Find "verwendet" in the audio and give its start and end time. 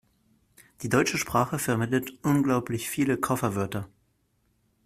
1.59-2.13